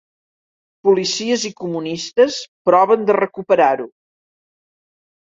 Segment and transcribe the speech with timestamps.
[0.87, 2.37] Policies i comunistes
[2.69, 3.85] proven de recuperar-ho.